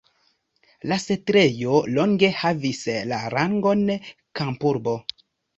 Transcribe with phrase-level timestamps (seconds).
[0.91, 2.81] La setlejo longe havis
[3.13, 3.85] la rangon
[4.41, 4.99] kampurbo.